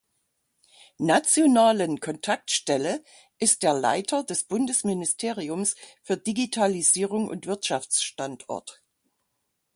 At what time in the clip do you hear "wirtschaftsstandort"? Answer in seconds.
7.45-8.81